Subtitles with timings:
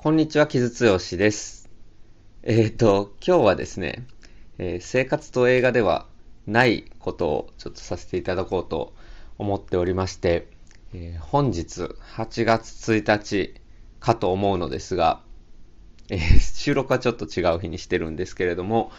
[0.00, 1.68] こんにちは、木津剛です。
[2.44, 4.06] えっ、ー、と、今日はですね、
[4.56, 6.06] えー、生活と映画では
[6.46, 8.94] ないことをちょっとさせていただこうと
[9.38, 10.46] 思っておりまして、
[10.94, 13.54] えー、本日8月1日
[13.98, 15.20] かと思うのですが、
[16.10, 18.92] え、収録はちょっと違う日にしてるんですけれども、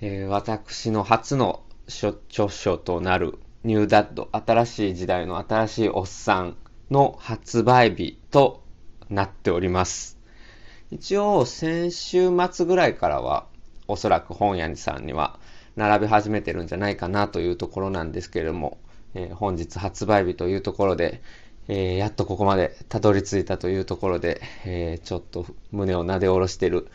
[0.00, 6.56] え、私の初の著書となるニューダッド、新しい時代の新しいおっさん
[6.90, 8.64] の発売日と
[9.08, 10.20] なっております。
[10.92, 13.46] 一応先週末ぐらいからは
[13.88, 15.38] おそらく本屋さんには
[15.74, 18.76] 並び始めてるんじゃないかなというところなんですけれども、
[19.14, 21.22] えー、本日発売日というところで、
[21.66, 26.88] えー、やっとここまでたどり着いたというところで、えー、ちょっと胸をなで下ろしてる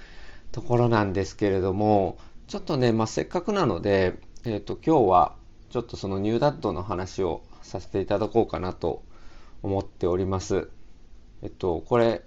[0.51, 5.35] ところなんですけれども、ちょっとね、まあ、せっかくなので、えっ、と、今日は
[5.71, 9.01] ちょっとそのニューダットの話をさせていただこうかなと
[9.63, 10.69] 思っております。
[11.41, 12.21] えっと、これ、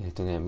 [0.00, 0.40] えっ、ー、とね、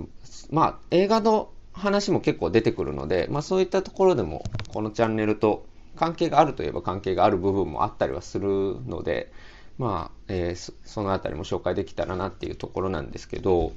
[0.50, 9.32] まあ、映画の話も結構出てくるので、まあ、そういったところでも、このチャンネルと関係があるといえば関係がある部分もあったりはするので、
[9.78, 13.72] まあ、えー、そのあたりも紹介できたらなっていうところなんですけど、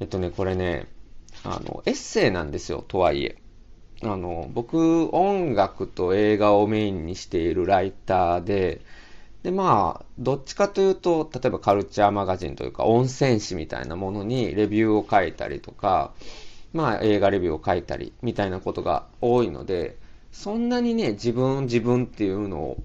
[0.00, 0.88] えっとね、これね、
[1.44, 3.36] あの、エッセイなんですよ、とはいえ。
[4.02, 8.80] あの、僕、音楽と映画をメインにしているライターで、
[9.44, 16.12] で、まあ、どっちかというと、例えばカルチャーマガジンというか、温泉誌みたいなものにレビューを書いたりとか、
[16.72, 19.98] まあ、映画レビューを書いたり、みたいなことが多いので、
[20.32, 22.82] そんなにね、自分、自分っていうのを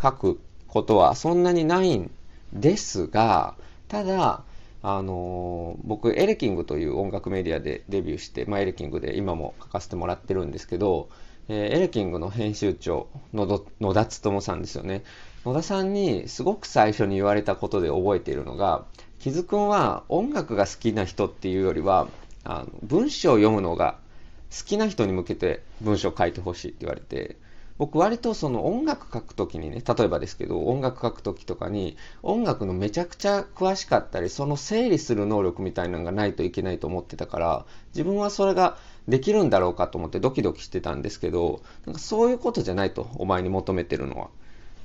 [0.00, 2.10] 書くことはそんなにないん
[2.52, 3.56] ですが、
[3.88, 4.44] ただ、
[4.82, 11.08] あの、僕、エレキングという音楽メディアでデビューして、まあ、エレキングで今も書かせてもらってるんですけど、
[11.48, 15.02] えー、エレキングの編集長の野田勉さんですよね。
[15.44, 18.86] 野田さんにすごく最初に言われたことで覚えているのが、
[19.18, 22.08] 木津くんは音楽が好きな人っていうよりは、
[22.44, 23.98] あの文章を読むのが
[24.50, 27.36] 好きな人に向けて文章を書いてほしいって言われて、
[27.76, 44.28] 僕割とその音楽書くときにね、例えばですけど、音楽書くときとかに、音楽のめちゃくちゃ詳しかったり、その整理する能力みたいなのがないといけないと思ってたから、自分はそれができるんだろうかと思ってドキドキしてたんですけど、なんかそういうことじゃないと、お前に求めてるのは。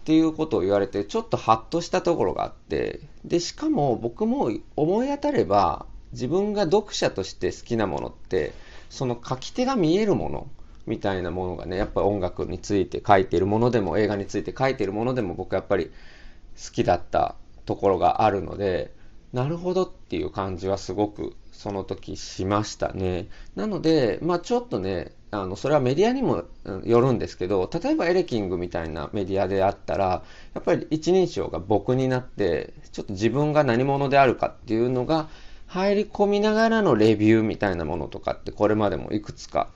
[0.10, 8.54] っていうことを言われて、ちょっとハッとしたところがあって、で、しかも僕も思い当たれば、自分が読者として好きなものって、
[8.90, 10.48] その書き手が見えるもの
[10.88, 17.36] みたいなものがね、やっぱ音楽について書いてるものでも、映画について書いてるものでも僕やっぱり好きだった
[17.68, 18.92] ところがあるので、
[19.32, 23.28] なるほどっていう感じはすごくその時しましたね。
[23.56, 26.46] なので、まあちょっとね、あの、それはメディアにも
[26.84, 30.24] よるんですけど、例えばエレキングみたいなメディアであったら、
[30.54, 35.30] やっぱり一人称が僕になって、ちょっと自分が何者であるかっていうのが
[35.68, 39.70] 入り込みながらのレビューみたいなものとかってこれまでもいくつか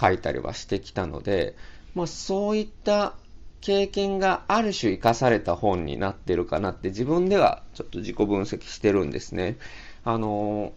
[0.00, 1.56] 書いたりはしてきたので、
[1.96, 3.14] まあそういった
[3.60, 9.56] 経験がある種生かされた本になってるかなって自分ではちょっと自己分析してるんですね。
[10.04, 10.72] あの、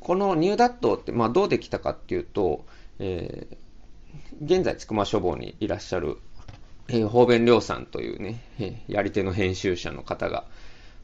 [0.00, 2.64] このニューダットって、まあどうできたかっていうと、
[2.98, 6.18] えー、現在、つくま書房にいらっしゃる、
[6.88, 10.44] えー、方便良さんというね、えー、やり手の編集者の方が、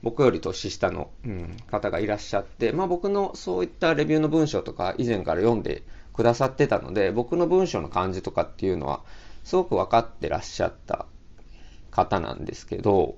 [0.02, 9.00] 僕より年下の、うん、方がいらっしゃって、まあ僕のそういったレビューの文章とか以前から読んでくださってたので、僕の文章の感じとかっていうのは、
[9.44, 11.06] すごく分かってらっしゃった
[11.90, 13.16] 方なんですけど、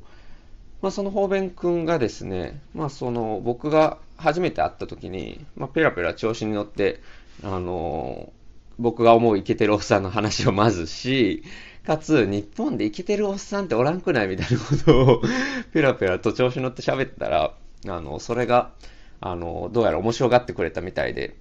[0.81, 7.01] まあその方便くんがですね、まあその僕が初めて会った時に、まあペラペラ調子に乗って、
[7.43, 8.33] あの
[8.79, 11.43] 僕が思うイケてるおっさんの話をまずし、
[11.87, 15.23] かつ、日本でイケてるおっさんっておらんくないみたいなことを
[15.73, 17.55] ペラペラと調子乗って喋ったら、
[17.87, 18.73] あの、それが、
[19.21, 21.37] あの、どうやら面白がってくれたみたいで、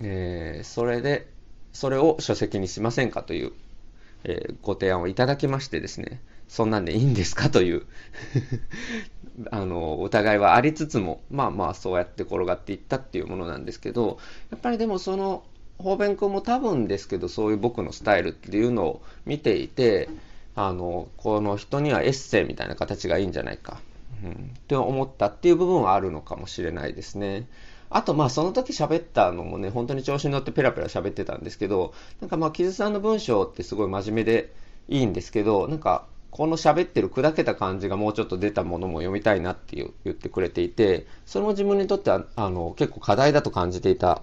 [0.00, 1.28] えー、それで、
[1.72, 3.52] それを書籍にしませんかという、
[4.24, 7.82] えー、ご提案をいただきましてですね、そんなんでいいんですかという
[9.50, 14.18] あの、疑いはありつつも、まあまあそうやって転がっていったっていうものなんですけど、
[14.50, 15.44] やっぱりでもその、
[15.78, 20.08] 方便君も多分ですけど、そういう僕のスタイルっていうのを見ていて、
[20.54, 23.80] あの、この人にはエッセイみたいな形がいいんじゃないか、
[24.22, 27.48] うん、って思ったっていう部分はあるのかもしれないですね。
[27.90, 34.52] あと、まあ、その時喋ったのもね、本当に調子に乗ってペラペラ喋ってたんですけど、なんかまあ、木津さんの文章ってすごい真面目で
[34.88, 44.22] いいんですけど、なんか、この喋ってる砕けた感じがもうちょっと出たものも読みたいなっていう言ってくれていて、それも自分にとっては、あの、結構課題だと感じていた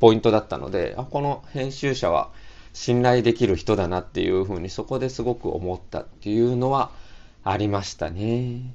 [0.00, 2.30] ポイントだったので、あ、この編集者は
[2.72, 6.90] 信頼できる人だなっていうふうにそこですごく思ったっていうのは
[7.44, 8.74] ありましたね。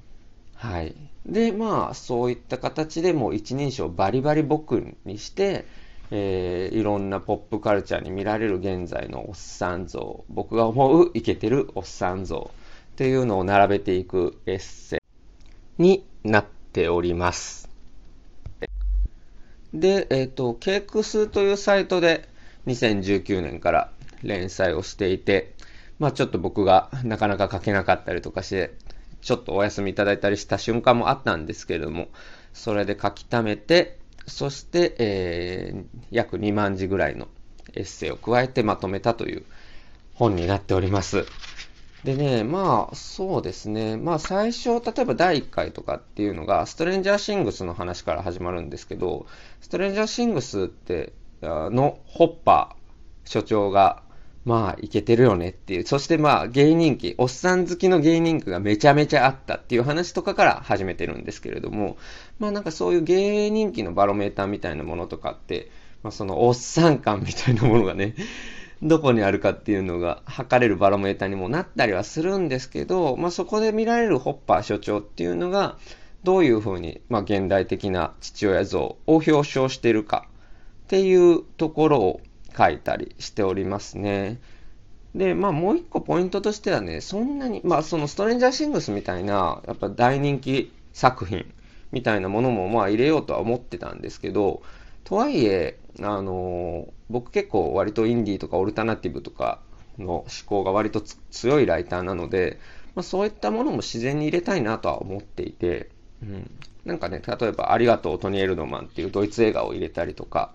[0.55, 0.95] はい。
[1.25, 5.65] で、まあ、そういった形でも一人称バリバリ僕にして、
[6.11, 12.51] えー、いろんなポップカルチャーに見られる現在のおっさん像、僕が思うイケてるおっさん像
[12.93, 14.97] っていうのを並べていくエッセ
[15.79, 17.72] イになっております。
[19.73, 22.27] で、えっ、ー、と、ケークスというサイトで
[22.67, 23.91] 2019年から
[24.21, 25.53] 連載をしていて、
[25.99, 28.73] まあちょっと僕がなかなか書けなかったりとかして、
[29.21, 32.07] ちょっとお休みいただいたりした瞬間もあったんですけれども、
[32.53, 33.97] それで書き溜めて、
[34.27, 37.27] そして、えー、約2万字ぐらいの
[37.73, 39.43] エッセイを加えてまとめたという
[40.13, 41.25] 本になっております。
[42.03, 43.95] でね、まあ、そうですね。
[43.95, 49.25] まあ、最初、例えば第1回とかっていうのが、ストレンジャーシングスの話から始まるんですけど、
[49.61, 54.03] ストレンジャーシングスって、のホッパー所長が、
[54.43, 55.85] まあ、いけてるよねっていう。
[55.85, 61.95] そしてまあ、芸人気、おっさん好きの芸人気がめちゃめちゃあったっていう話とかから始めてるんですけれども、
[62.39, 65.71] まあなんかそういう芸人気のバロメーターみたいなものとかって、
[66.03, 68.15] まあそのおっさん感みたいなものがね、
[68.83, 75.77] どこにあるかっていうのが測れるバロメーターにもなったりはするんですけど、まあそこで見られるホッパー所長っていうのが、
[76.23, 80.27] どういうふうに、まあ現代的な父親像を表彰しているか
[80.83, 82.21] っていうところを
[82.57, 84.41] 書いたりしておりますね。
[85.15, 91.45] で、まあもう一個ポイントとしてはね、そんなに、まあそのストレンジャーシングスみたいな、やっぱ大人気作品
[91.93, 94.61] みたいなものもまあ入れようとは思ってたんですけど、
[95.05, 99.59] とはいえ、あのー、僕結構割とインディーとかオルタナティブとか
[99.97, 102.59] の思考が割と強いライターなので、
[102.95, 105.89] まあ、そういったものも自然に入れたいなとは思っていて、
[106.21, 106.49] うん、
[106.85, 110.53] なんかね、例えば、ありがとう、トニー・エルドマンっていうドイツ映画を入れたりとか、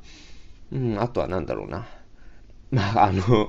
[0.72, 1.86] うん、あとはなんだろうな。
[2.70, 3.48] まあ、あの、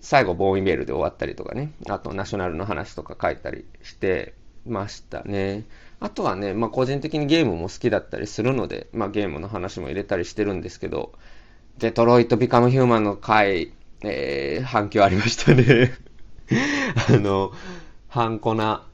[0.00, 4.34] 最後、ボーンイメールで終わったりとかね、あと、ナショナルの話とか書いたりして
[4.66, 5.64] ましたね。
[6.00, 11.12] あとはね、まあ、個人的にゲームも好きだったりするので、まあ、ゲームの話も入れたりしてるんですけど、
[11.78, 13.72] デトロイト・ビカム・ヒューマンの回、
[14.02, 15.92] えー、反響ありましたね
[17.08, 17.52] あの、
[18.08, 18.86] ハンコナ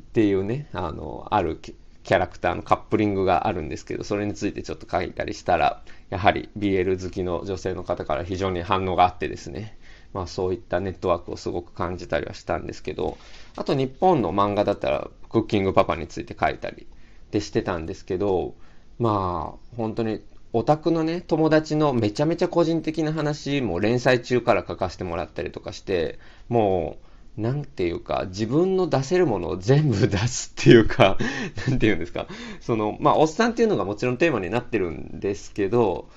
[0.00, 9.76] っていうね、あの、あるキャラクターのカップリングがあるんですけど、それについてちょっと書いたりしたら、やはり BL 好きの女性の方から非常に反応があってですね、
[10.12, 13.18] まあそういったネットワークをすごく感じたりはしたんですけど、
[13.56, 16.86] あと日本の漫画だったらクッキングパパについて書いたり
[17.30, 18.54] でしてたんですけど、
[18.98, 20.22] まあ本当に
[20.52, 26.18] オタクのね、友達のめちゃめちゃ個人的な話も連載中から書かせてもらったりとかして、
[26.48, 27.06] もう
[27.36, 31.16] なんていうか、自分の出せるものを全部出すっていうか、
[31.66, 32.26] なんていうんですか、
[32.60, 36.08] その、まあ、おっさんっていうのがもちろんテーマになってるんですけど、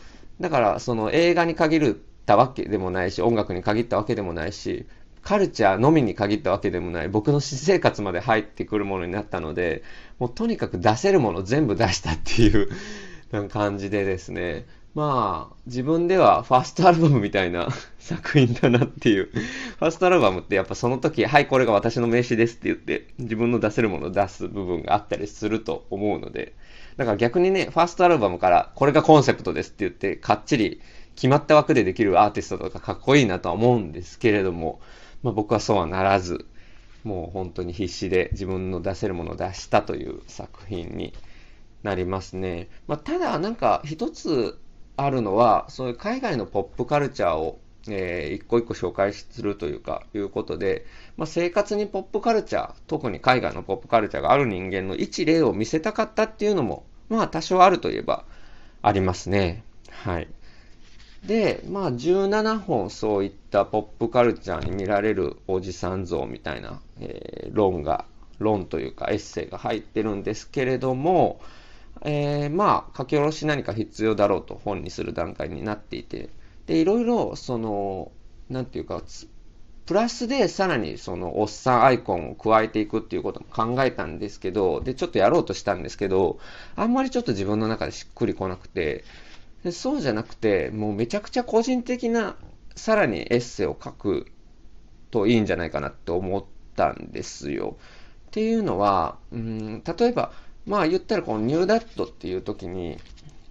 [0.41, 4.87] だから、その映画に限るったわけでもないし、音楽に限ったわけでもないし、
[5.21, 9.83] カルチャーのみに限ったわけでもない、僕の私生活まで入ってくるものになったので、
[10.17, 12.69] もうとにかく出せるもの全部出したっていう
[13.49, 17.67] 感じでですね、まあ、自分ではファーストアルバムみたいな
[17.99, 19.25] 作品だなっていう。
[19.25, 26.53] ファーストアルバムってやっぱその時、はい、これが私の名刺ですって言って、自分の出せるものを出す部分があったりすると思うので、
[26.95, 30.81] だから逆にね、ファーストアルバムからこれがコンセプトですって言って、かっちり
[31.15, 34.79] 決まった枠でできるアーティストとかかっこいいなとは思うんですけれども、
[35.23, 36.45] まあ僕はそうはならず、
[37.03, 41.13] もう本当に必死で自分の出せるものを出したという作品に
[41.83, 42.67] なりますね。
[42.87, 44.59] まあ、ただなんか一つ
[44.97, 58.25] あるのは、そういう海外のポップカルチャーを、えー、一個一個紹介するというか、いうことで、まあ、生活にポップカルチャー、特に海外のポップカルチャーがある人間の一例を見せたかったっていうのも、まあ多少あるといえば
[58.81, 59.63] ありますね。
[59.91, 60.27] はい。
[61.27, 68.05] で、まあ17本そういったポップカルチャーに見られるおじさん像みたいな、えー、論が、
[68.39, 71.39] 論というかエッセイが入ってるんですけれども、
[72.01, 76.29] えー、まあ、書き下ろし何か必要だろうと本にする段階になっていて、
[76.67, 78.11] で、いろいろ、その、
[78.49, 79.01] なんていうか、
[79.85, 86.39] プラスでさらにそのおっさんアイコンを加えていくっていうことも考えたんですけど、で、ちょっとやろうとしたんですけど、
[86.75, 89.03] あんまりちょっと自分の中でしっくりこなくて、
[89.65, 92.35] でそうじゃなくて、もうめちゃくちゃ個人的な
[92.75, 94.27] さらにエッセイを書く
[95.09, 96.43] といいんじゃないかなって思っ
[96.75, 97.75] たんですよ。
[98.27, 100.31] っていうのは、うん、例えば、
[100.67, 102.99] まあ言ったらこのニューダットっていう時に、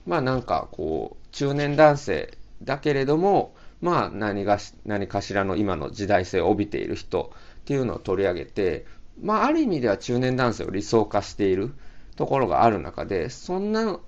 [0.06, 8.86] まあなんかこう、中年男性だけれども、まあ何が、何かしらの今の時代性を帯びている人っていうのを取り上げて、
[9.20, 11.74] まあある意味では中年男性を理想化している
[12.14, 13.98] ところがある中で、そんな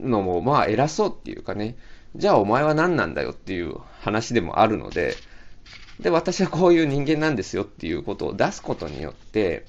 [0.00, 1.76] のもまあ偉そうっていうかね、
[2.16, 5.14] じゃあお前は何なんだよっていう話でもあるので、
[6.00, 9.66] で、私はこういう人間なんですよっていうことを出すことによって、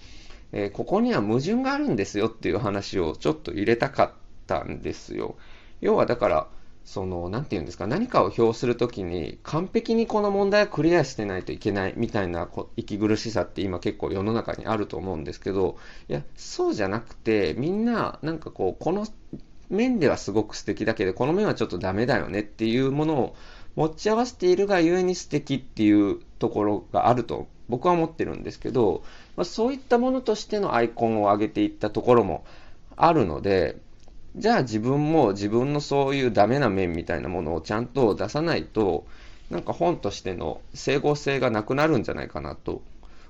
[0.51, 4.11] えー、ここには矛盾があるんですよっていう話をちょっと入れたかっ
[4.47, 5.35] たんですよ。
[5.81, 6.47] 要はだから、
[6.85, 19.05] その、なんて言うんですか、何かを表するときに、完璧にこの問題をクリアしてないといけないみたいな息苦しさって今結構世の中にあると思うんですけど、いや、そうじゃなくて、みんな、なんかこう、この
[19.69, 23.35] 面ではすごく素敵だけど、この面はちょっとダメだよねっていうものを
[23.75, 29.03] 持ち合わせているがゆえに素敵っていうところがあると僕は思ってるんですけど、
[29.37, 32.43] まあ、そういったものとしてのアイコンを上げていったところも
[32.97, 33.77] あるので、
[34.35, 39.05] じゃあ自分も自分のそういうダメな面みたいなものをちゃんと出さないと、
[39.49, 42.81] なんか本としての整合性がなくなるんじゃないかなと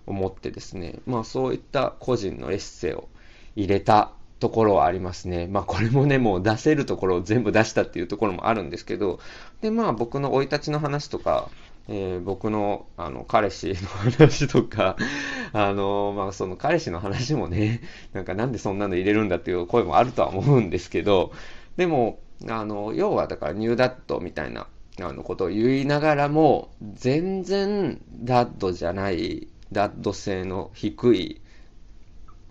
[0.08, 3.08] 思ってですね、まあそういった個人のエッセイを
[3.56, 5.48] 入れたところはありますね。
[5.48, 9.20] まあこれもね、もう出せるところを全部出したっていうところもあるんですけど、
[9.62, 11.50] でまあ僕の生い立ちの話とか、
[11.90, 14.96] えー、僕のあの彼氏の話とか、
[15.52, 17.82] あのまあ、その彼氏の話もね、
[18.14, 21.32] なんかなんでそんなの入れるんだっていう声もあるとは思うんですけど、
[21.76, 24.68] でも、あの要はだからニューダットみたいな
[25.02, 31.42] あのことを言いながらも、全然ダッドじゃない、ダッド性の低い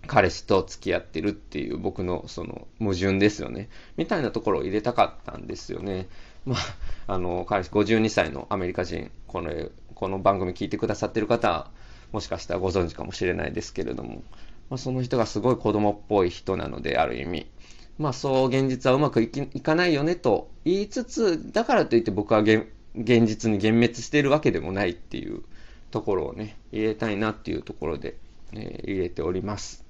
[0.09, 3.69] 彼氏と付き合ってるっていう僕のその矛盾ですよね。
[3.95, 6.07] みたいなところを入れたかったんですよね。
[6.45, 6.55] ま
[7.07, 9.51] あ、あの、彼氏52歳のアメリカ人、この、
[9.93, 11.69] この番組聞いてくださってる方、
[12.11, 14.23] もしかしたらご存知かもしれないですけれども、
[14.71, 17.45] まあ、その人がすごい子供っぽい人なので、ある意味。
[17.99, 25.43] まあ、そう現実はうまくいきいかないよねと言いつつ、だからといって僕は現実に幻滅しているわけでもないっていう
[25.91, 28.15] ところをね、入れたいなっていうところで、
[28.53, 29.88] えー、入れております。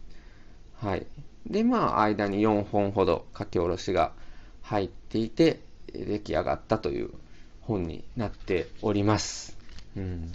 [0.82, 1.06] はい。
[1.46, 4.14] で、まあ、間に4本ほど書き下ろしが
[4.62, 5.60] 入っていて、
[5.94, 7.10] 出来上がったという
[7.62, 9.58] 本になっております。
[9.98, 10.32] うん。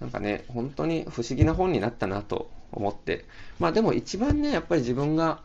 [0.00, 3.24] なんかね、本当に不思議な本になったなと思って。
[3.58, 5.42] まあでも一番ね、やっぱり自分が、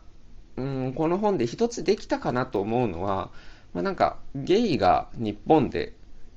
[0.56, 3.30] うん、この本で一つできたかなと思うのは、
[3.72, 5.92] まあなんか、ゲイが日本で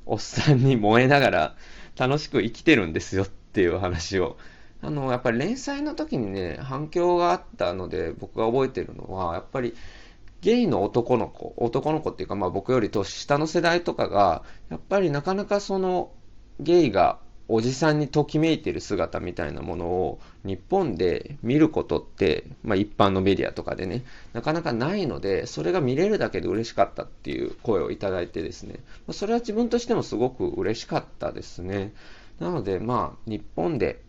[0.05, 1.55] おっさんに燃えながら
[1.97, 4.37] 楽しく生きてるんですよっていう話を。
[4.81, 9.73] あの、やっぱり連載の時にね、反響があったので僕が覚えてるのは、やっぱり
[10.41, 16.11] ゲイの男の子、男の子っていうか、まあ僕より年下の世代とかが、やっぱりなかなかその
[16.59, 17.19] ゲイが
[17.49, 24.03] おじさんにときめいてる姿みたいなものを日本で見ることって、まあ一般のメディアとかでね、
[24.33, 28.75] なかなかないので、それが見れるだけで嬉しかったっていう声をいただいてですね、
[29.11, 31.93] それは自分としてもすごく嬉しかったですね。
[32.39, 34.01] なのでまあ日本で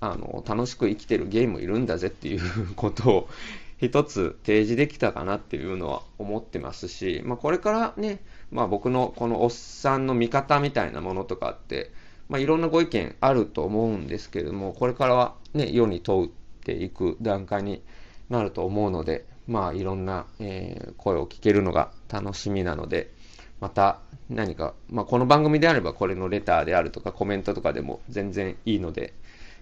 [0.00, 3.28] あの楽しく生きてるゲームいるんだぜっていうことを
[3.78, 8.18] 一つ提示できたかなっていうのは思ってますし、まあ、これからね、
[8.50, 11.92] まあ、僕のこのおっさんの見方みたいなものとかって、
[12.28, 16.30] まあ、いろんなご意見あると思うんですけれども、これからはね、世に問う
[16.64, 17.80] ていく段階に
[18.28, 23.12] なると思うので、まあ、いろんな、えー、声を聞けるのが楽しみなので、
[23.60, 29.14] また何か、まあ、この番組であればこれのレターであるとかコメントとかでも全然いいので、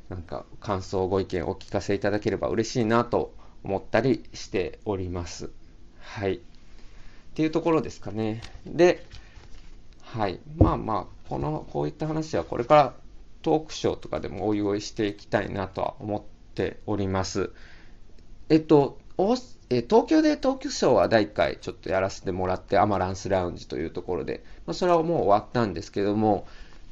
[0.08, 3.34] なんか感想、ご意見お聞かせいただければ嬉しいなと
[3.64, 5.50] 思ったりしております。
[6.00, 6.34] はい。
[6.36, 6.38] っ
[7.34, 8.40] ていうところですかね。
[8.64, 9.04] で、
[10.02, 10.38] はい。
[10.56, 12.94] まあまあ、この、こういった話はこれから
[13.42, 16.22] トークショーとかでもおいおいしていきたいなとは思っ
[16.54, 17.50] ております。
[18.48, 18.98] えっと、
[19.70, 26.46] え東京でトークショーは第1回ちょっとやらせてもらって、アマランスラウンジというところで、まあ、それはもう終わったんですけども、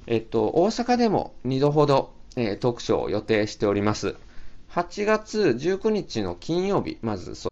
[0.06, 4.16] えっと、大阪でも2度ほど、えー、トークショーを予定しております。
[4.70, 7.50] 8月19日の金曜日、まずそ、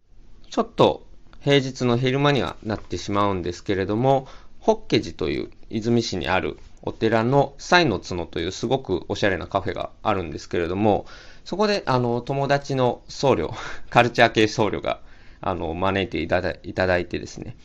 [0.51, 1.07] ちょっと
[1.41, 4.27] 平日の昼間にはなってしまうんですけれども、
[4.61, 11.07] ホッケ寺という泉市にあるお寺のサイの角というすごくおしゃれなカフェがあるんですけれども、
[11.45, 13.51] そこであの友達の僧侶、
[13.91, 15.01] カルチャー系僧侶が
[15.41, 17.57] あの招いていただいてですね、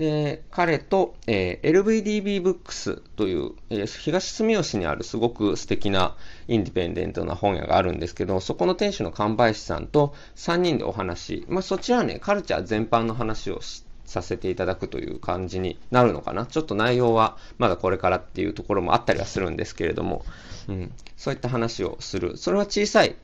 [0.00, 6.16] で、彼と、えー、LVDB ブックスという、えー、東住吉にあるすごく素敵な
[6.48, 13.60] インディペンデントな本屋があるんですけど、そこの店主の神林さんと3人でお話、まあ、そちらはね、カルチャー全般の話を
[14.06, 16.46] させていただくという感じになるのかな。
[16.46, 20.24] ちょっと内容はまだこれからっていうところもあったりはするんですけれども、
[20.66, 22.38] うん、そういった話をする。
[22.38, 23.16] それは小さい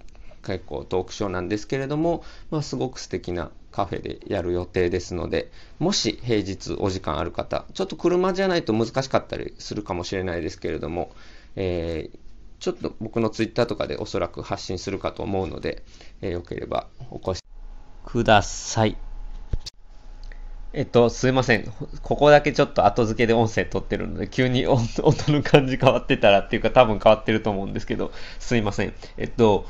[0.45, 11.11] 結構トークショーなんですけれども、まあ、すごく素敵なカフェでやる予定ですので、もし平日お時間ある方、ちょっと車じゃないと難しかったりするかもしれないですけれども、
[11.57, 12.19] えー、
[12.59, 15.83] ちょっと僕のツイッターとかでおそらく発信するかと思うので、
[16.23, 17.45] えー、よければお越し
[18.07, 18.97] ください。
[20.73, 21.71] えっと、すいません。
[22.03, 24.81] ここだけちょっと後付けで音声撮ってるので、急に音
[25.29, 28.95] の感じ変わってたらっていうか多分変わってると思うんですけど、すいません。
[29.19, 29.67] えっと、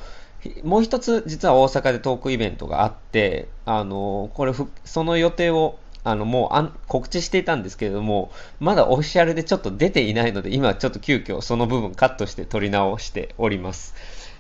[0.63, 4.53] もう一つ実は大阪でトークイベントがあって、あの、これ、
[4.85, 13.93] その予定をあの、もうあん告知していたんですけれども、まだオフィシャルでちょっと出ていないので、今ちょっと急遽その部分カットして撮り直しております。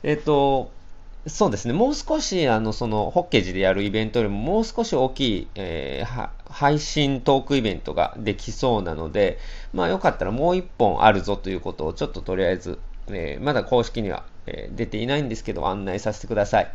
[0.05, 0.71] えっ、と、
[1.26, 9.38] そうですね、もう少し、あの、その、ホッケージでやるイベントよりも、もう少し大きい、えー、配信トークイベントができそうなので、
[9.75, 16.73] まあ、よかったらもう一本あるぞということを、ちょっととりあえず、えー、まだ公式には、え、出ていないんですけど、案内させてください。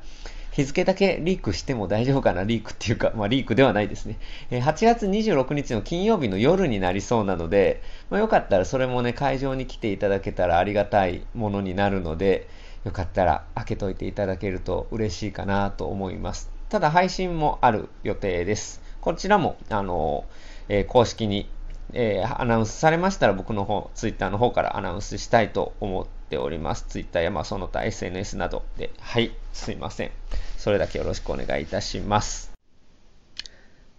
[0.52, 2.44] 日付だけリークしても大丈夫かな？
[2.44, 4.18] リークっていうか、まあリークではないですね。
[4.50, 12.50] え、8月26日の金曜日の夜になりそうなので、まあ、よかったらそれもね、会場に来ていただけたらありがたいものになるので、
[12.84, 16.52] よかったら開けといていただけると嬉しいかなと思います。
[16.68, 18.82] ただ配信もある予定です。
[19.00, 20.26] こちらも、あの、
[20.68, 21.50] えー、公式に、
[21.94, 26.86] えー、アナウンスされましたら僕の方、ツイッターの方からアナウンスしたいと思ってております。
[26.88, 28.90] ツイッターやまあその他 SNS などで。
[29.00, 30.12] はい、すいません。
[30.58, 32.54] それだけよろしくお願いいたします。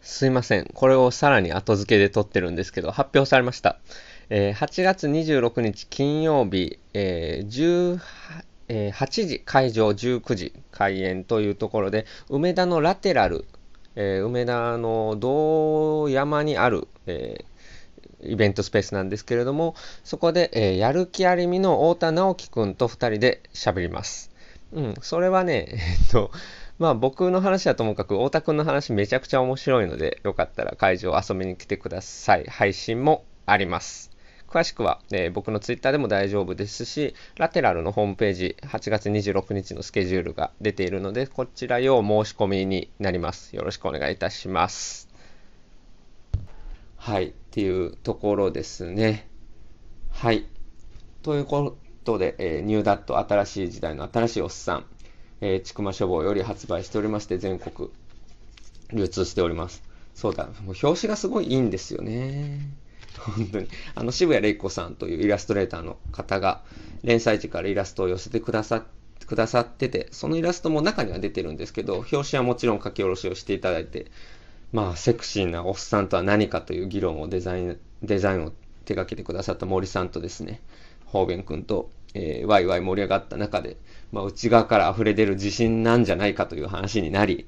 [0.00, 0.64] すいません。
[0.72, 3.78] これをさらに後付けで撮ってるんですけど、発表されました。
[4.30, 8.00] えー、8月26日金曜日、えー、
[8.68, 13.44] えー、8時会場19時開演というところで梅田のラテラル、
[13.94, 17.51] えー、梅田の道山にある、えー、
[18.24, 19.74] イベントスペースなんですけれども
[20.04, 24.30] そこで、えやる気ありみの太田直樹くんと2人で喋ります。
[24.72, 26.30] うん、それはね、えっと、
[26.78, 32.44] まあ僕の話はともかく太田くんの話めちゃくちゃ面白いのでよかったら会場遊びに来てください。
[32.44, 34.12] 配信もあります。
[34.52, 43.56] 詳しくは、えー、僕のツイッターでも大丈夫ですし、ラテラルのホームページ、8月26日のスケジュールが出ているので、こちら要申し込みになります。
[43.56, 45.11] よろしくお願いいたします。
[47.02, 49.28] はい、っていうところですね。
[50.12, 50.46] はい。
[51.24, 54.84] ということで、えー、ニューダット新しい時代の新しいおっさん、
[55.40, 57.90] えー、ちくま書房より発売しておりまして、全国
[58.92, 59.82] 流通しております。
[60.14, 62.60] そうだ、もう表紙がすごいいいんですよね。
[63.18, 63.66] 本当に。
[63.96, 66.62] あの、渋谷玲子さんというイラストレーターの方が、
[67.02, 68.80] 連載時からイラストを寄せてくださっ
[69.18, 74.06] て、くださってて、そのイラストも中には出てるんですけど、表紙はもちろん書き下ろしをしていただいて、
[74.72, 78.50] まあ、セクシーなおっさんとは何かという議論をデザイン、デザインを
[78.84, 80.60] 手掛けてくださった森さんとですね、
[81.04, 83.76] 方便くんと、えー、ワイワイ盛り上がった中で、
[84.12, 87.46] まあ、内側から溢れ出る自信なんじゃないかという話になり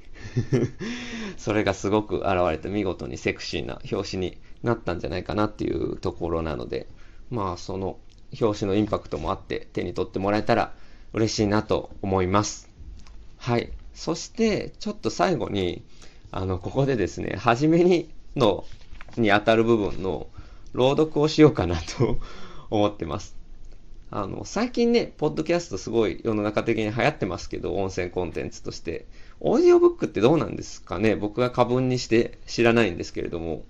[1.36, 6.86] それがすごく現れて見事にセクシーな表紙になったんじゃないかなっていうところなので、
[7.30, 7.98] まあその
[8.40, 10.72] 表紙のインパクトもあって手に取ってもらえたら
[11.12, 12.70] 嬉しいなと思います。
[13.36, 13.70] はい。
[13.92, 15.84] そしてちょっと最後に、
[16.36, 18.64] あの、ここでですね、初めにの、
[19.16, 20.26] に当たる部分の
[20.72, 22.18] 朗読をしようかなと
[22.70, 23.36] 思ってます。
[24.10, 29.06] あの、最近ね、ポッドキャストすごい世の中的に流行ってますけど、音声コンテンツとして。
[29.38, 31.14] オーディオブックってどうなんですかね？
[31.14, 33.62] 僕が過分にして知らないんですけれども、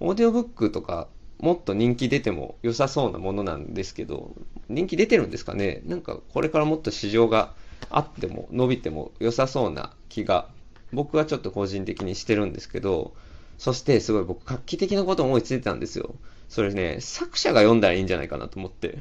[0.00, 1.06] オーディオブックとか
[1.38, 4.34] もっと人気出ても良さそうなものなんですけど、
[4.68, 5.82] 人気出てるんですかね？
[5.86, 7.52] なんかこれからもっと市場が
[7.90, 10.48] あっても伸びても良さそうな気が
[10.92, 13.14] 僕はちょっと個人的にしてるんですけど、
[13.58, 16.14] そしてすごい僕画期的なこと思いついてたんですよ。
[16.48, 18.98] それね、作者が読んだらいいんじゃないかなと思って。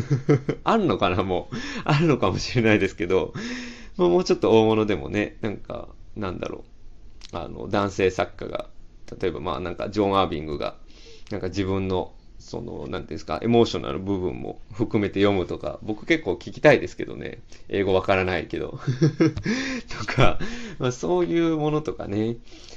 [0.64, 1.56] あるのかなもう。
[1.84, 3.32] あるのかもしれないですけど、
[3.96, 6.64] もうちょっと大物でもね、なんか、なんだろ
[7.32, 7.36] う。
[7.36, 8.68] あの、男性作家が
[9.20, 10.76] 例えばまあなんかジョン・アービングが
[11.30, 17.40] なんか自分のその、なんていうんですか、エモーショナル部分も含めて読むとか、僕結構聞きたいですけどね。
[17.68, 18.78] 英語わからないけど。
[19.98, 20.38] とか、
[20.78, 22.36] まあ、そういうものとかね、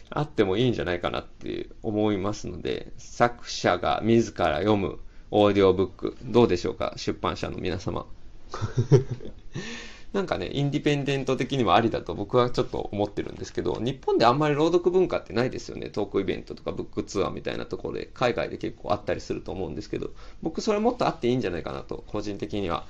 [0.10, 5.00] あってもいいんじゃないかなって思いますので、作者が自ら読む
[5.32, 8.06] オーディオブック、どうでしょうか、出版社の皆様。
[10.14, 15.90] なんかね、インディペンデント的にもありだと僕はちょっと思ってるんですけど、日本であんまり朗読文化ってないですよね。
[15.90, 20.10] トークイベントとかブックツアーみたいなところで、海外で結構あったりすると思うんですけど、
[20.42, 22.86] 僕それもっとあっていいんじゃないかなと、個人的には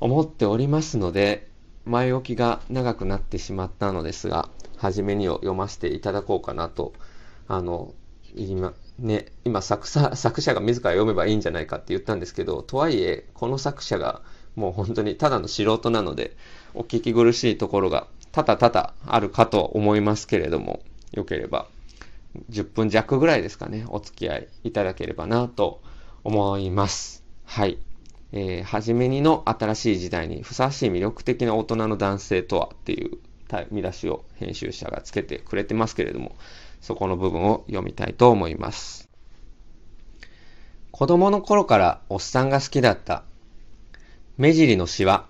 [0.00, 1.48] 思っておりますので、
[1.86, 6.92] 前置きが長くなってしまったのですが、初めにを読ませていただこうかなと、
[7.48, 7.94] あの、
[8.36, 14.22] 今、ね、今作作者が自ら読めばいいんじゃないかって言ったんですけど、とはいえ、この作者が
[14.58, 16.36] もう本当にただの素人なので、
[16.74, 20.80] お聞き苦しいところが多々多々あるかと思いますけれども、
[21.12, 21.68] よければ
[22.50, 25.80] 10分弱ぐらいですかね、お付き合いいただければなと
[26.24, 27.22] 思います。
[27.44, 27.78] はい。
[28.32, 33.18] えー、はじめにの新しい時代にふさわしい魅力的な大人の男性とはっていう
[33.70, 36.36] 見出しを編集者がつけてくれてますけれども、
[36.80, 39.08] そこの部分を読みたいと思います。
[40.90, 43.22] 子供の頃からおっさんが好きだった
[44.38, 45.26] 目尻のシワ、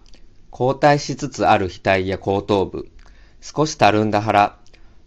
[0.50, 2.90] 後退しつつある額や後頭部、
[3.40, 4.58] 少したるんだ腹、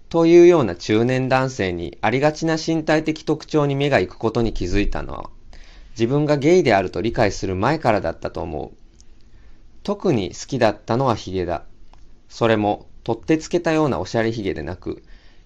[0.10, 5.30] というような中年男性にありがちな身体的特徴に目が行くことに気づいたのは、
[5.92, 8.76] 自分がゲイであると理解する前からだったと思う。
[9.84, 11.66] 特に好きだったのはヒゲだ。
[12.28, 15.04] それも、取ってつけたようなおしゃれヒゲでなく、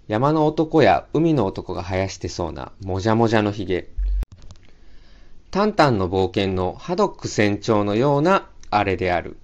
[0.08, 3.90] 山の男や海の男が生やしてそうなもじゃもじゃのヒゲ。
[5.56, 9.38] タンタンの冒険のハドック船長のようなあれである。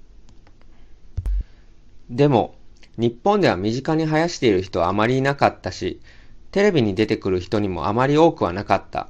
[2.10, 2.56] でも、
[2.98, 6.02] 日本では身近に生やしている人はあまりいなかったし、
[6.52, 9.08] テレビに出てくる人にもあまり多くはなかった。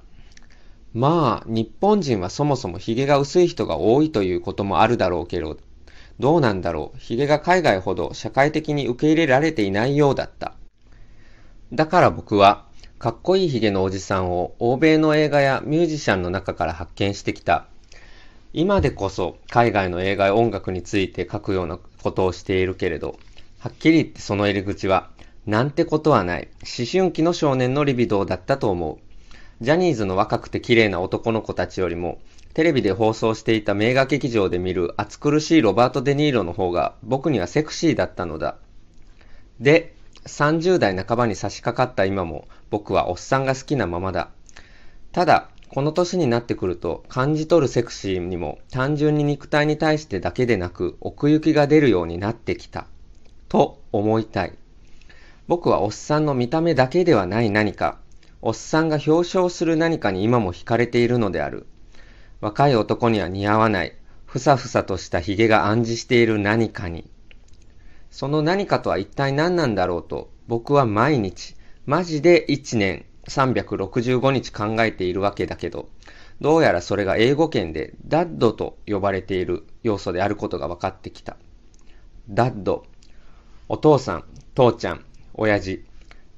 [0.93, 5.57] まあ、日本人はそもそも髭が薄い人が多いということもあるだろうけど、
[6.19, 6.99] どうなんだろう。
[6.99, 10.53] 髭が海外ほど社会的に受け入れられていないようだった。
[11.73, 12.67] だから僕は、
[13.01, 17.65] かっこいい髭のおじさんを欧米の映画やミュージシャンの中から発見してきた。
[18.53, 23.17] 今でこそ海外の映画や音楽について書くようなことをしているけれど、
[23.57, 25.09] はっきり言ってその入り口は、
[25.47, 29.63] なんてことはない、思春期の少年のリビドーだったと思う。
[29.63, 32.19] ジャニーズの若くて綺麗な男の子たちよりも、
[32.53, 38.57] テレビで放送していた名画劇場で見る暑苦しいロバート・デ・ニーロの方が僕にはセクシーだったのだ。
[39.59, 44.29] で、30代半ばに差し掛かった今も僕はおっさんが好きなままだ。
[45.11, 52.87] ただ、この年になってくると感じ取るセクシーにも単純に肉体に対してだけでなく奥行きが出るようになってきた。
[53.47, 54.53] と思いたい。
[55.47, 57.99] 僕はおっさんの見た目だけではない何か、
[58.41, 61.67] おっさんが表彰する何かに今も惹かれているのである。
[62.39, 63.93] 若い男には似合わない、
[64.25, 67.10] ふさふさとした髭が暗示している何かに。
[68.11, 75.89] その何かとは一体何なんだろうと、僕は毎日、マジで1年365日考えているわけだけど、
[76.41, 81.37] どうやらそれが英語圏でダッドと呼ばれている要素であることが分かってきた。
[82.29, 82.85] ダッド。
[83.69, 84.23] お父さん、
[84.55, 85.85] 父ちゃん、親父。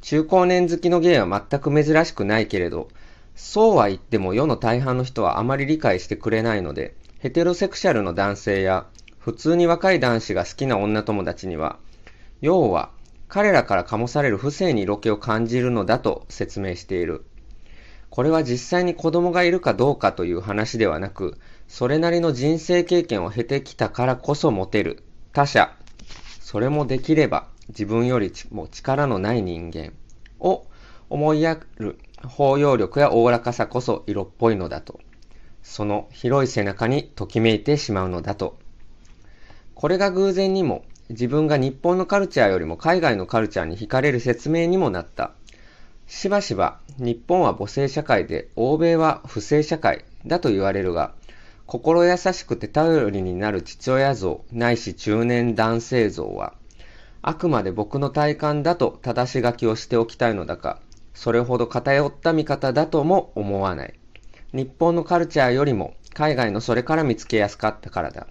[0.01, 2.89] 中高年好きのゲイは全く珍しくないけれど、
[3.35, 8.85] そうは言っても世の大半の人はあまり理解してくれないので、ヘテロセクシャルの男性や
[9.23, 11.79] 普通に若い男子が好きな女友達には、
[12.41, 12.91] 要は
[13.29, 17.23] 彼らから醸される不正に色気を感じるのだと説明している。
[18.09, 21.37] これは実際に子供がいるかどうかという話ではなく、
[21.69, 25.73] それなりの人生経験を経てきたからこそ持てる他者
[26.41, 29.93] それもできれば自分よりも力のない人間
[30.39, 30.67] を
[31.09, 34.99] 思いやる包容力やおおらかさこそ色っぽいのだと。
[35.61, 38.57] その広い背中にときめいてしまうのだと。
[39.83, 45.33] これが偶然にも自分が日本のカルチャーよりも海外のカルチャーに惹かれる説明にもなった。
[46.07, 51.11] しばしば日本は母性社会で欧米は不正社会だと言われるが、
[51.65, 56.53] 心優しくて頼りになる父親像ないし中年男性像は、
[57.21, 60.79] あくまで僕の体感だと正し書きをしておきたいのだが、
[61.13, 63.93] それほど偏った見方だとも思わない。
[64.53, 68.27] 日本のカルチャーよりも海外のそれから見つけやすかったからだ。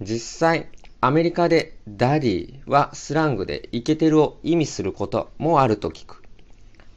[0.00, 0.68] 実際、
[1.06, 6.20] アメリカで daddy はスラングでイケてるを意味することもあると聞く。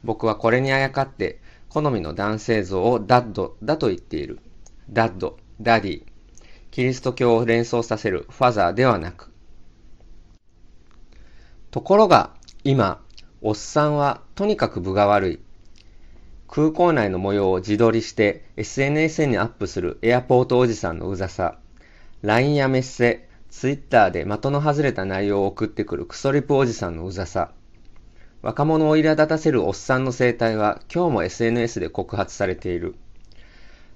[0.02, 4.40] 僕はこれにあやかって好みの男性像をダッドだと言っている。
[4.90, 5.38] ダッド。
[5.60, 6.02] ダディ、
[6.72, 9.30] キリスト教を連想させるファザーではなく。
[11.70, 13.00] ところが、今、
[13.42, 15.38] おっさんはとにかく分が悪い。
[16.48, 21.58] 空港内の模様を自撮りして SNS にアップするエアポートおじさんのうざさ。
[22.22, 27.50] LINE やメッセ、Twitter で的の外れた内容を送ってくるクソリプおじさんのうざさ。
[28.42, 32.94] 若者を苛立たせるおっさんの生態は今日も SNS で告発されている。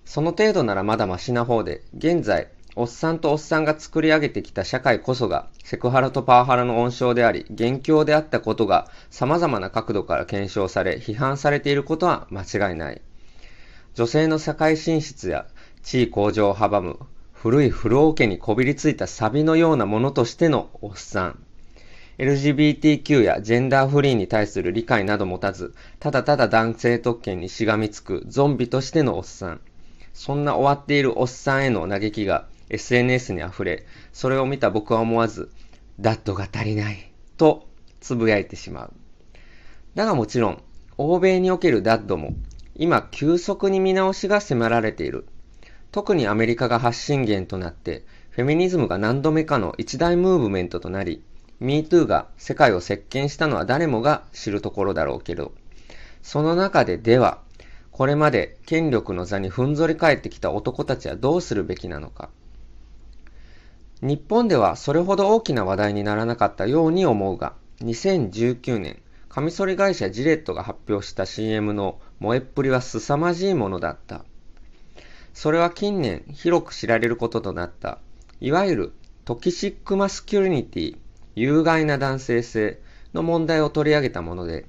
[0.05, 13.01] その程度ならまだマシな方で、現在、おっさんとおっさんが作り上げてきた社会こそが、セクハラとパワハラの温床であり、元凶であったことが様々な角度から検証され、批判されていることは間違いない。
[13.95, 15.47] 女性の社会進出や
[15.83, 16.99] 地位向上を阻む、
[17.45, 21.39] 古い古王家にこびりついたサビのようなものとしてのおっさん。
[22.17, 29.61] LGBTQ やジェンダーフリーに対する理解など持たず、ただただ男性特権にしがみつくゾンビとしてのおっさん。
[30.15, 35.51] そんな終わっているおっさんへの嘆きが SNS に溢れ、それを見た僕は思わず、
[36.01, 37.69] ダッドが足りない、と
[38.01, 38.93] つぶやいてしまう。
[39.95, 40.63] だがもちろん、
[40.97, 42.33] 欧米におけるダッドも、
[42.75, 45.27] 今急速に見直しが迫られている。
[45.95, 51.23] 特にアメリカが発信源となって、フェミニズムが何度目かの一大ムーブメントとなり、
[51.61, 55.53] MeToo が世界を席巻したのは誰もが知るところだろうけど、
[56.21, 57.39] その中ででは、
[57.93, 62.29] これまで権力の座にふんぞり返ってきた男たちはどうするべきなのか。
[64.03, 74.25] 日本ではそれほど大きな話題にならなかったように思うが、2019年、カミソリ会社ジレットが発表した CM の燃えっぷりは凄まじいものだった。
[75.35, 77.99] それは近年広く知られることとなった、
[78.41, 78.93] いわゆる
[79.25, 80.97] toxic masculinity、
[81.35, 82.81] 有害な男性性
[83.13, 84.67] の問題を取り上げたもので、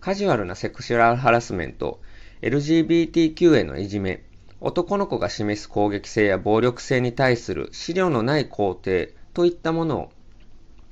[0.00, 2.00] カジュアルなセクシュアルハラスメント、
[2.42, 4.22] LGBTQ へのいじめ、
[4.60, 10.12] 男の子が示す攻撃性や暴力性に対する思慮のない肯定といったものを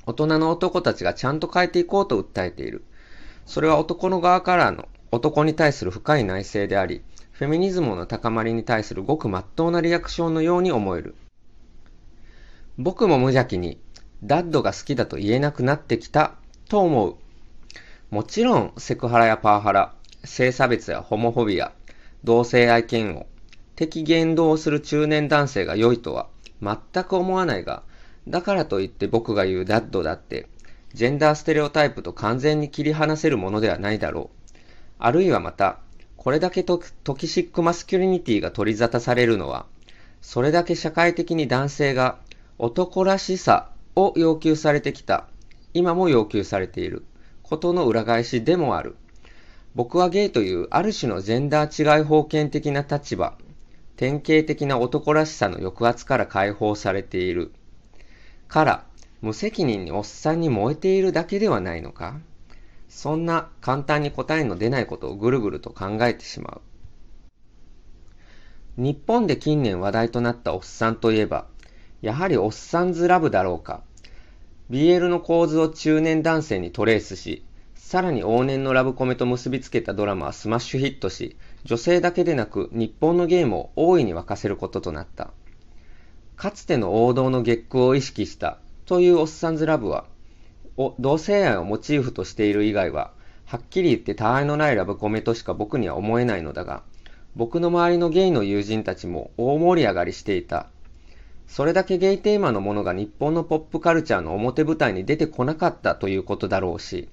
[0.06, 2.84] 大人の男たちがちゃんと変えていこうと訴えている。
[3.44, 7.02] それは男の側からの男に対する深い内省であり、
[7.40, 11.14] フェミニズムの高まりに対するごく真っ当なリアクションのように思える。
[12.76, 13.80] 僕も無邪気に、
[14.22, 16.34] ダッドが好きだと言えなくなってきた
[16.68, 17.16] と思う。
[18.10, 21.72] もちろん、セクハラやパワハラ、性差別やホモフォビア、
[22.24, 23.24] 同性愛嫌悪、
[23.74, 26.28] 敵言動をする中年男性が良いとは
[26.60, 27.84] 全く思わないが、
[28.28, 30.46] だからといって僕が言うダッドだって、
[30.92, 34.56] ジェンダーステレオタイプと完全に切り離せるものではないだろう。
[34.98, 35.78] あるいはまた、
[36.22, 39.64] これだけ toxic masculinity が取り沙汰されるのは、
[40.20, 42.18] それだけ社会的に男性が
[42.58, 45.28] 男らしさを要求されてきた、
[45.72, 47.06] 今も要求されている
[47.42, 48.96] ことの裏返しでもある。
[49.74, 53.38] 僕はゲイというある種のジェンダー治外法権的な立場、
[53.96, 57.50] 典型的な男らしさの抑圧から解放されている。
[58.46, 58.84] から、
[59.22, 62.20] 無責任におっさんに萌えているだけではないのか？
[62.90, 66.60] そんな簡単に答えの出ないことをぐるぐると考えてしま
[68.76, 68.82] う。
[68.82, 71.46] 日本で近年話題となったおっさんといえば、
[72.02, 73.82] やはりおっさんずラブだろうか。
[74.70, 77.44] BL の構図を中年男性にトレースし、
[77.76, 85.30] さらに往年のラブコメと結びつけたドラマはスマッシュヒットし、女性だけでなく日本のゲームを大いに沸かせることとなった。
[86.36, 90.06] かつての王道の月空を意識したというおっさんずラブは、
[90.76, 93.12] を同性愛をモチーフとしている以外は、
[93.46, 96.82] はっきり言って他愛のないラブコメとしか僕には思えないのだが、
[97.36, 100.66] 僕の周りのゲイの友人たちも大盛り上がりしていた。
[101.46, 107.08] それだけゲイテーマのものが日本のポップカルチャーの表舞台に出てこなかったということだろうし、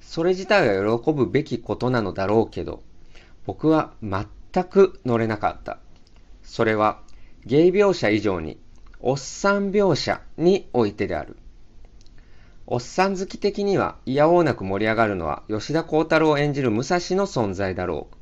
[0.00, 2.82] それ自体は喜ぶべきことなのだろうけど、
[3.44, 5.78] 僕は全く乗れなかった。
[6.42, 7.00] それは、
[7.44, 8.58] ゲイ描写以上に、
[9.00, 11.36] おっさん描写においてである。
[12.66, 18.16] おっさん好き的には、いやおうなく盛り上がるのは、吉田幸太郎を演じる武蔵の存在だろう。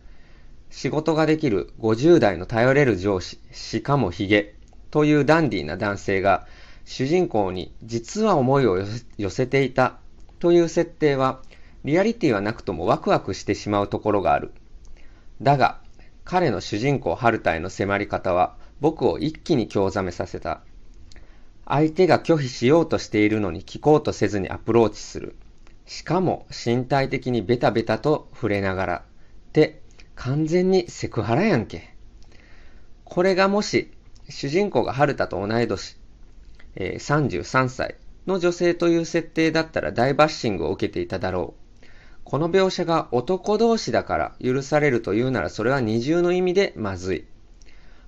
[0.71, 4.55] 仕事ができる50代の頼れる上司、しかもヒゲ、
[4.91, 6.47] というダンディーな男性が
[6.85, 8.85] 主人公に実は思いを
[9.17, 9.99] 寄せていた
[10.39, 11.41] という設定は
[11.85, 14.53] リアリティはなくともワクワクしてしまうところがある。
[15.41, 15.79] だが
[16.25, 20.61] 彼の主人公ハルタへの迫り方は僕を一気に興ざめさせた。
[21.71, 25.37] 相手が拒否しようとしているのに聞こうとせずにアプローチする。
[25.87, 29.05] しかも身体的にベタベタと触れながら。
[29.51, 29.81] って
[30.17, 31.95] 完全にセクハラやんけ。
[33.05, 33.93] これがもし
[34.29, 35.97] 主人公が春田と同い年、
[36.75, 41.87] えー、33歳の女性という設定だったら大バッシングを受けていただろう。
[42.25, 47.25] この描写が男同士だから許されるというならそれは二重の意味でまずい。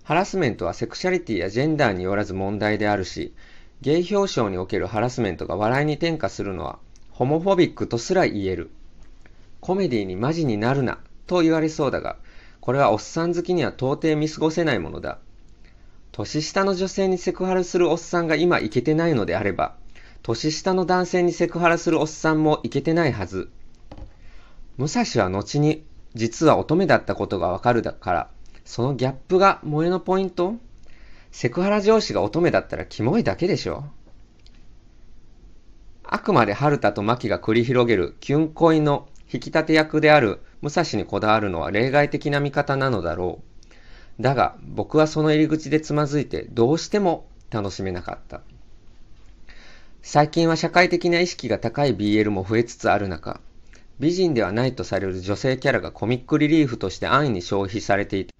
[0.05, 3.35] ハラスメントはセクシャリティやジェンダーによらず問題であるし、
[3.83, 6.79] ゲイ表彰におけるハラスメントが笑いに転化するのは
[7.11, 8.71] ホモフォビックとすら言える。
[9.61, 12.17] コメディにマジになるなと言われそうだが、
[12.61, 15.19] これはおっさん好きには到底見過ごせないものだ。
[16.13, 19.75] 年下の女性にセクハラするおっさんが今いけてないのであれば、
[20.23, 23.51] 年下の男性にセクハラするおっさんもいけてないはず。
[24.79, 28.31] 武蔵は後に実は乙女だったことがわかるだから、
[28.65, 30.55] そのギャップが萌えのポイント？
[31.33, 33.85] セクハラ上司が乙女だったらキモいだけでしょ
[36.05, 43.41] あくまで春田と牧が繰り広げるキュン恋の引き立て役である武蔵にこだわるのは例外的な見方なのだろ
[44.19, 44.23] う。
[44.23, 48.43] だが僕はその入り口でつまずいてどうしても楽しめなかった。
[50.03, 53.41] 最近は社会的な意識が高い BL も増えつつある中、
[53.99, 58.35] 美人ではないとされる女性キャラがコミックリリーフとして安易に消費されていて、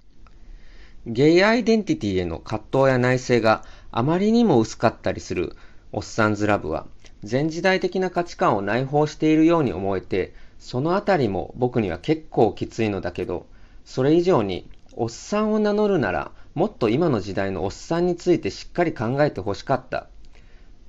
[1.07, 5.57] ゲイアイデンティティへの葛藤や内省があまりにも薄かったりする
[5.91, 6.87] おっさんずラブは、
[7.29, 13.47] 前時代的な価値観を内包しているように思えて、そのあたりも僕には結構きついのだけど、
[13.85, 20.07] それ以上におっさんを名乗るなら、もっと今の時代のおっさんについてしっかり考えてほしかった。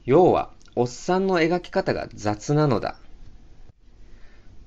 [0.05, 2.97] 要は、おっさんの描き方が雑なのだ。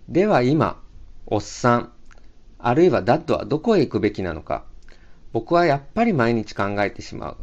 [0.08, 0.82] では今、
[1.26, 1.92] おっさん、
[2.58, 4.64] あるいはダッドはどこへ行くべきなのか。
[5.36, 7.36] 僕はやっぱり毎日考えてしまう。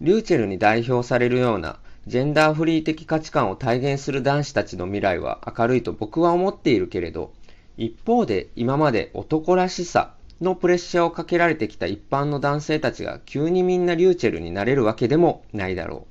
[0.00, 7.32] リューチェルに代表されるようなジェンダーフリー的価値観を体現する男子たちの未来は明るいと僕は思っているけれど、
[7.76, 16.08] 一方で今まで男らしさのプレッシャーをかけられてきた一般の男性たちが急にみんなリューチェルになれるわけでもないだろ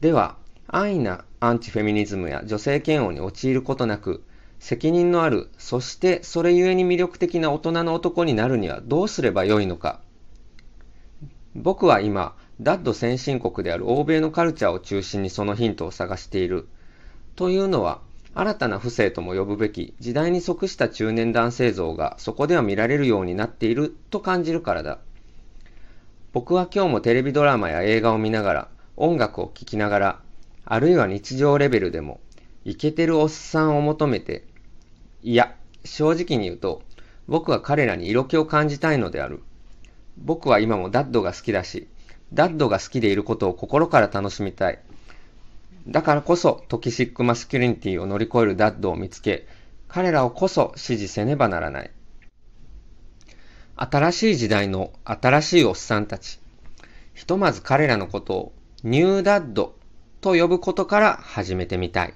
[0.00, 0.36] では、
[0.68, 4.22] 安易なアンチフェミニズムや女性嫌悪に陥ることなく、
[4.60, 10.00] 責任のある、そしてそれゆえに魅力的な大人の男になるにはどうすればよいのか。
[11.56, 16.68] 僕は今、ダッド先進国である欧米のカルチャーを中心にそのヒントを探している。
[17.34, 18.00] というのは、
[18.34, 24.98] 新たな不正とも呼ぶべき時代に即した中年男性像がそこでは見られるようになっていると感じるからだ。
[26.32, 30.20] 僕は今日もテレビドラマや映画を見ながら、音楽を聴きながら、
[30.64, 32.20] あるいは日常レベルでも、
[32.64, 34.44] イケてるおっさんを求めて、
[35.24, 36.82] いや、正直に言うと、
[37.26, 39.42] 僕は彼らに色気を感じたいのである。
[40.20, 41.88] 僕は今もダッドが好きだし、
[42.32, 44.78] ダッドが好きでいることを心から楽しみたい。
[45.88, 49.46] だからこそ toxic masculinity を乗り越えるダッドを見つけ、
[49.88, 51.90] 彼らをこそ支持せねばならない。
[53.76, 56.38] 新しい時代の新しいおっさんたち。
[57.14, 58.52] ひとまず彼らのことを
[58.84, 59.74] new dad
[60.20, 62.14] と呼ぶことから始めてみたい。